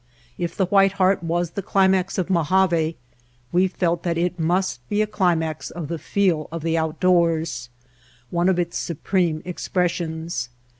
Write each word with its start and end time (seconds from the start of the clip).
If 0.35 0.57
the 0.57 0.65
White 0.65 0.93
Heart 0.93 1.21
was 1.21 1.51
the 1.51 1.61
climax 1.61 2.17
of 2.17 2.27
Mojave 2.27 2.97
we 3.51 3.67
felt 3.67 4.01
that 4.01 4.17
it 4.17 4.39
must 4.39 4.79
be 4.89 5.03
a 5.03 5.05
climax 5.05 5.69
of 5.69 5.89
the 5.89 5.99
feel 5.99 6.47
of 6.51 6.63
the 6.63 6.75
outdoors, 6.75 7.69
one 8.31 8.49
of 8.49 8.57
its 8.57 8.77
supreme 8.79 9.43
expressions. 9.45 10.49